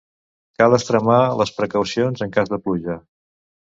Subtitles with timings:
[0.61, 3.03] Cal extremar les precaucions en cas de pluja.